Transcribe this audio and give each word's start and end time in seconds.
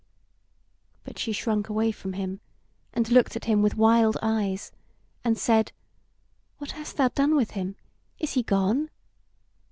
But 1.03 1.19
she 1.19 1.31
shrunk 1.31 1.69
away 1.69 1.91
from 1.91 2.13
him, 2.13 2.39
and 2.91 3.07
looked 3.11 3.35
at 3.35 3.45
him 3.45 3.61
with 3.61 3.77
wild 3.77 4.17
eyes, 4.23 4.71
and 5.23 5.37
said: 5.37 5.73
"What 6.57 6.71
hast 6.71 6.97
thou 6.97 7.09
done 7.09 7.35
with 7.35 7.51
him? 7.51 7.75
Is 8.17 8.31
he 8.33 8.41
gone?" 8.41 8.89